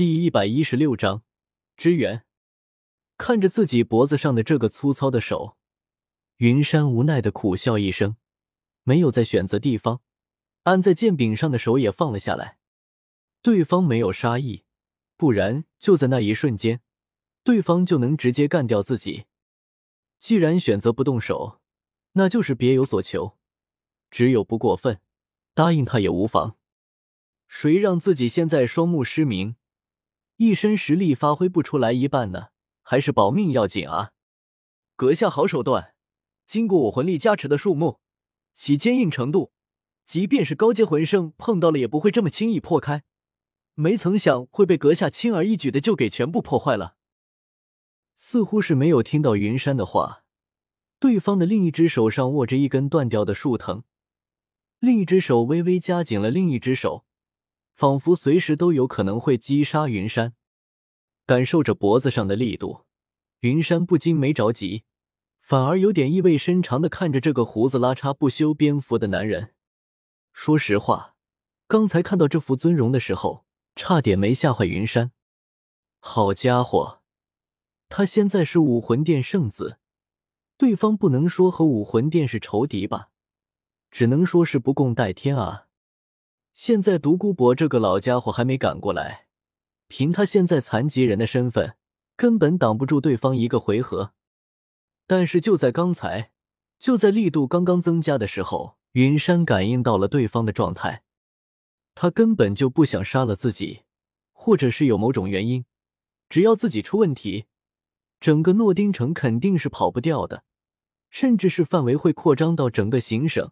[0.00, 1.24] 第一百一十六章
[1.76, 2.24] 支援。
[3.18, 5.58] 看着自己脖子上的这个粗糙的手，
[6.38, 8.16] 云山无奈的苦笑一声，
[8.82, 10.00] 没有再选择地方，
[10.62, 12.56] 按在剑柄上的手也放了下来。
[13.42, 14.64] 对方没有杀意，
[15.18, 16.80] 不然就在那一瞬间，
[17.44, 19.26] 对方就能直接干掉自己。
[20.18, 21.60] 既然选择不动手，
[22.12, 23.36] 那就是别有所求，
[24.10, 25.02] 只有不过分，
[25.52, 26.56] 答应他也无妨。
[27.46, 29.56] 谁让自己现在双目失明？
[30.42, 32.46] 一身实力发挥不出来一半呢，
[32.80, 34.12] 还是保命要紧啊！
[34.96, 35.94] 阁下好手段，
[36.46, 37.98] 经过我魂力加持的树木，
[38.54, 39.52] 其坚硬程度，
[40.06, 43.02] 即便是高阶魂圣碰到了也不会这么轻易破开。
[43.74, 46.96] 没曾想会被阁下轻而易举的就给全部破坏了。
[48.16, 50.24] 似乎是没有听到云山的话，
[50.98, 53.82] 对方的另一只手上握着一根断掉的树藤，
[54.78, 57.04] 另一只手微微夹紧了另一只手。
[57.80, 60.34] 仿佛随时都有可能会击杀云山，
[61.24, 62.84] 感受着脖子上的力度，
[63.40, 64.84] 云山不禁没着急，
[65.40, 69.54] 反而有点意味深长的看着这个胡子拉碴、不修边幅的男人。
[70.34, 71.14] 说实话，
[71.66, 75.12] 刚才看到这副尊容的时候，差点没吓坏云山。
[76.00, 77.00] 好家伙，
[77.88, 79.78] 他现在是武魂殿圣子，
[80.58, 83.08] 对方不能说和武魂殿是仇敌吧，
[83.90, 85.68] 只能说是不共戴天啊。
[86.62, 89.28] 现在独孤博这个老家伙还没赶过来，
[89.88, 91.74] 凭他现在残疾人的身份，
[92.16, 94.12] 根本挡不住对方一个回合。
[95.06, 96.32] 但是就在刚才，
[96.78, 101.02] 就在力度刚刚增加的时候，云山感应到了对方的状态。
[101.94, 103.84] 他根本就不想杀了自己，
[104.34, 105.64] 或者是有某种原因，
[106.28, 107.46] 只要自己出问题，
[108.20, 110.44] 整个诺丁城肯定是跑不掉的，
[111.08, 113.50] 甚至是范围会扩张到整个行省。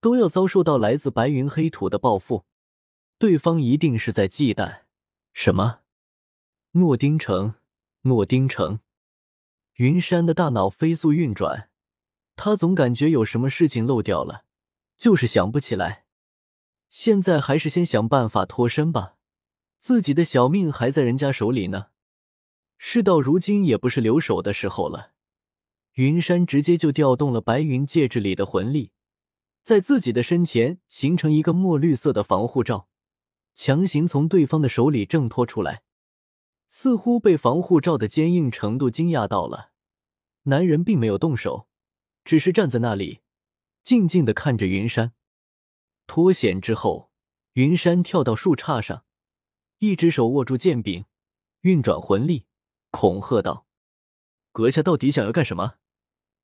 [0.00, 2.44] 都要遭受到来自白云黑土的报复，
[3.18, 4.80] 对方一定是在忌惮
[5.32, 5.80] 什么？
[6.72, 7.54] 诺丁城，
[8.02, 8.80] 诺丁城。
[9.74, 11.70] 云山的大脑飞速运转，
[12.36, 14.44] 他总感觉有什么事情漏掉了，
[14.96, 16.06] 就是想不起来。
[16.88, 19.16] 现在还是先想办法脱身吧，
[19.78, 21.88] 自己的小命还在人家手里呢。
[22.78, 25.12] 事到如今也不是留手的时候了，
[25.94, 28.92] 云山直接就调动了白云戒指里的魂力。
[29.62, 32.88] 在自己的身前形成一个墨绿色的防护罩，
[33.54, 35.82] 强行从对方的手里挣脱出来，
[36.68, 39.72] 似乎被防护罩的坚硬程度惊讶到了。
[40.44, 41.68] 男人并没有动手，
[42.24, 43.20] 只是站在那里，
[43.82, 45.12] 静静的看着云山。
[46.06, 47.12] 脱险之后，
[47.52, 49.04] 云山跳到树杈上，
[49.78, 51.04] 一只手握住剑柄，
[51.60, 52.46] 运转魂力，
[52.90, 53.66] 恐吓道
[54.50, 55.74] ：“阁下到底想要干什么？”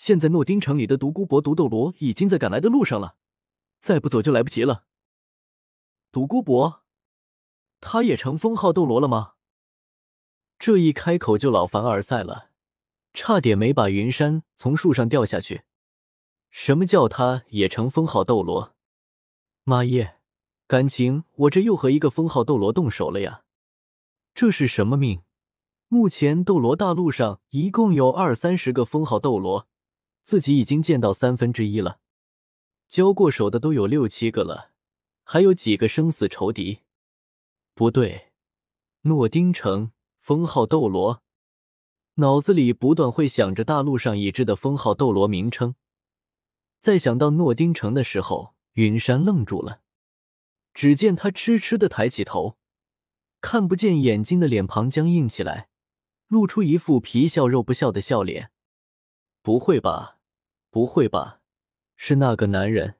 [0.00, 3.16] 现在诺丁城里的独孤博、独斗罗已经在赶来的路上了，
[3.80, 4.84] 再不走就来不及了。
[6.12, 6.84] 独孤博，
[7.80, 9.32] 他也成封号斗罗了吗？
[10.56, 12.50] 这一开口就老凡尔赛了，
[13.12, 15.64] 差点没把云山从树上掉下去。
[16.52, 18.76] 什么叫他也成封号斗罗？
[19.64, 20.20] 妈耶，
[20.68, 23.42] 感情我这又和一个封号斗罗动手了呀？
[24.32, 25.22] 这是什么命？
[25.88, 29.66] 目前斗罗大陆上一共有二三十个封号斗罗。
[30.28, 32.00] 自己已经见到三分之一了，
[32.86, 34.72] 交过手的都有六七个了，
[35.24, 36.80] 还有几个生死仇敌？
[37.72, 38.30] 不对，
[39.04, 41.22] 诺丁城封号斗罗，
[42.16, 45.76] 脑子里不断会想着大陆上已知的封号斗罗名称。
[46.78, 49.80] 在想到诺丁城的时候，云山愣住了。
[50.74, 52.58] 只见他痴痴的抬起头，
[53.40, 55.70] 看不见眼睛的脸庞僵硬起来，
[56.26, 58.50] 露出一副皮笑肉不笑的笑脸。
[59.40, 60.16] 不会吧？
[60.78, 61.40] 不会吧，
[61.96, 62.94] 是那个男人？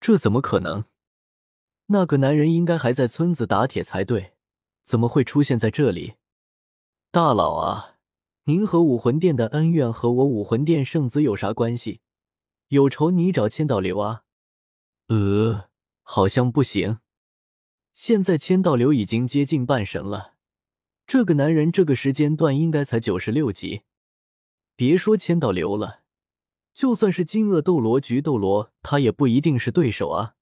[0.00, 0.86] 这怎么可能？
[1.86, 4.32] 那个男人应该还在村子打铁才对，
[4.82, 6.14] 怎么会出现在这里？
[7.12, 7.98] 大佬啊，
[8.46, 12.00] 您和武魂殿的恩怨和我武魂殿圣子有啥关系？
[12.70, 14.24] 有仇你找千道流啊？
[15.06, 15.68] 呃，
[16.02, 16.98] 好像不行。
[17.94, 20.34] 现在千道流已经接近半神了，
[21.06, 23.82] 这个男人这个时间段应该才九十六级。
[24.74, 25.99] 别说千道流了。
[26.72, 30.34] 就算是金鳄斗罗、菊斗罗，他也不一定是对手啊。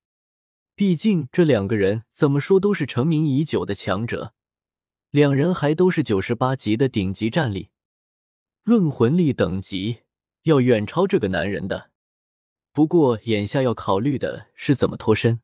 [0.74, 4.34] 毕竟这两个人怎么说都是成名已久的强者，
[5.10, 7.70] 两人还都是九十八级的顶级战力，
[8.62, 10.02] 论魂力等级
[10.42, 11.90] 要远超这个男人的。
[12.72, 15.40] 不过眼下要考虑的是怎么脱身。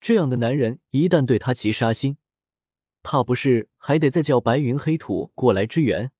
[0.00, 2.18] 这样的男人一旦对他起杀心，
[3.02, 6.12] 怕不是还得再叫白云黑土过来支援，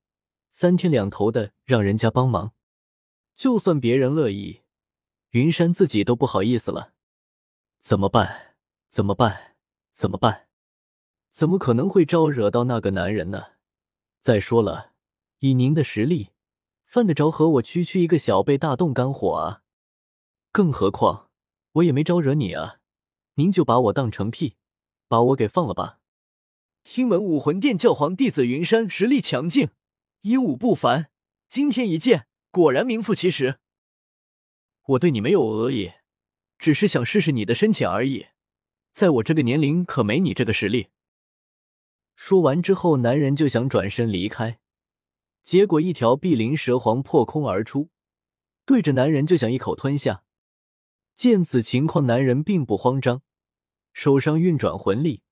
[0.49, 2.53] 三天两头的让人家帮忙。
[3.41, 4.61] 就算别人乐意，
[5.31, 6.93] 云山自己都不好意思了。
[7.79, 8.53] 怎么办？
[8.87, 9.55] 怎么办？
[9.91, 10.47] 怎么办？
[11.31, 13.53] 怎么可能会招惹到那个男人呢？
[14.19, 14.91] 再说了，
[15.39, 16.29] 以您的实力，
[16.85, 19.63] 犯得着和我区区一个小辈大动肝火啊？
[20.51, 21.31] 更何况
[21.71, 22.77] 我也没招惹你啊！
[23.33, 24.55] 您就把我当成屁，
[25.07, 25.97] 把我给放了吧。
[26.83, 29.69] 听闻武魂殿教皇弟子云山实力强劲，
[30.21, 31.09] 英武不凡，
[31.49, 33.59] 今天一见，果然名副其实。
[34.87, 35.93] 我对你没有恶意，
[36.59, 38.27] 只是想试试你的深浅而已。
[38.91, 40.89] 在我这个年龄，可没你这个实力。
[42.13, 44.59] 说完之后，男人就想转身离开，
[45.41, 47.89] 结果一条碧鳞蛇皇破空而出，
[48.65, 50.25] 对着男人就想一口吞下。
[51.15, 53.21] 见此情况，男人并不慌张，
[53.93, 55.23] 手上运转魂力，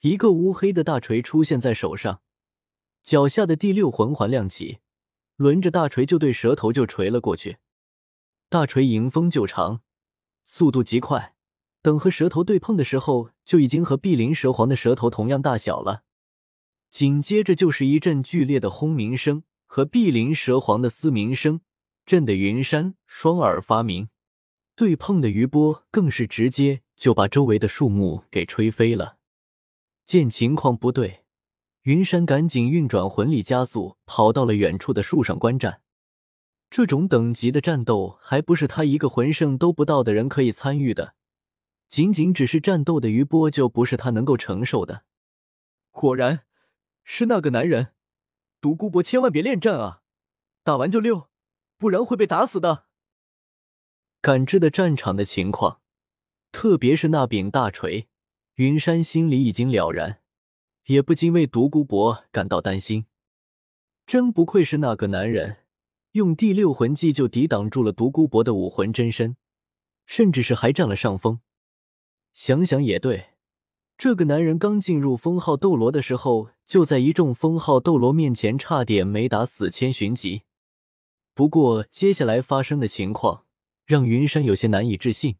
[0.00, 2.22] 一个乌黑的大锤出现在手上，
[3.04, 4.80] 脚下的第六魂环亮起，
[5.40, 7.56] 轮着大锤就对蛇头就锤了过去。
[8.50, 9.80] 大锤迎风就长，
[10.44, 11.34] 速度极快，
[11.80, 16.02] 等和蛇头对碰的时候，就已经和碧鳞蛇皇的蛇头同样大小了。
[16.90, 21.62] 紧接着就是一阵剧烈的轰鸣声和碧鳞蛇皇的嘶鸣声，
[22.04, 24.10] 震得云山双耳发鸣。
[24.76, 29.16] 对碰的余波更是直接就把周围的树木给吹飞了。
[30.04, 31.24] 见情况不对，
[31.82, 35.80] 云山赶紧运转魂力加速，跑到了远处的树上观战。
[36.70, 41.14] 这种等级的战斗，还不是他一个魂圣都不到的人可以参与的。
[41.88, 45.04] 仅仅只是战斗的余波，就不是他能够承受的。
[45.90, 46.44] 果然，
[47.02, 47.94] 是那个男人。
[48.60, 50.02] 独孤博，千万别恋战啊！
[50.62, 51.30] 打完就溜，
[51.78, 52.84] 不然会被打死的。
[54.20, 55.80] 感知的战场的情况，
[56.52, 58.06] 特别是那柄大锤，
[58.56, 60.19] 云山心里已经了然，
[60.90, 63.06] 也不禁为独孤博感到担心。
[64.06, 65.58] 真不愧是那个男人，
[66.12, 69.36] 用第六魂技就抵挡住了独孤博的武魂真身，
[70.04, 71.40] 甚至是还占了上风。
[72.32, 73.30] 想想也对，
[73.96, 80.42] 这个男人刚进入封号斗罗的时候，就在一众封号斗罗面前差点没打死千寻疾。
[81.34, 83.44] 不过接下来发生的情况。
[83.86, 85.38] 让云山有些难以置信。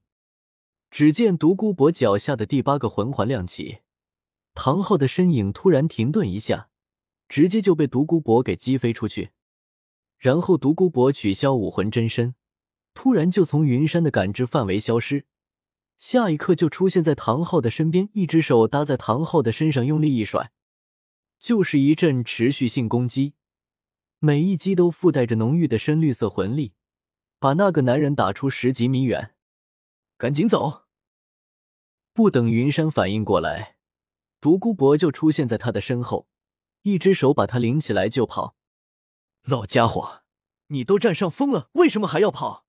[0.91, 3.79] 只见独孤博脚下的第八个魂环亮起，
[4.55, 6.69] 唐昊的身影突然停顿一下，
[7.29, 9.31] 直接就被独孤博给击飞出去。
[10.19, 12.35] 然后独孤博取消武魂真身，
[12.93, 15.25] 突然就从云山的感知范围消失，
[15.97, 20.53] 下一刻就出现在唐昊的身边，一只手搭在唐昊的身上，用力一甩，
[21.39, 23.35] 就是一阵持续性攻击，
[24.19, 26.75] 每一击都附带着浓郁的深绿色魂力。
[27.39, 29.35] 把那个男人打出十几米远，
[30.19, 30.83] 赶紧走！
[32.13, 33.77] 不等云山反应过来，
[34.41, 36.27] 独孤博就出现在他的身后，
[36.83, 38.57] 一只手把他拎起来就跑。
[39.43, 40.23] 老家伙，
[40.69, 42.65] 你都占上风了，为什么还要跑？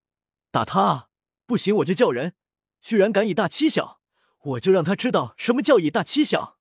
[0.51, 1.07] 打他啊！
[1.45, 2.35] 不行我就叫人！
[2.81, 4.01] 居然敢以大欺小，
[4.43, 6.57] 我就让他知道什么叫以大欺小！